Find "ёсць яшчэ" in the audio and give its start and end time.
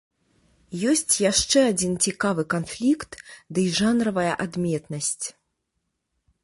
0.91-1.59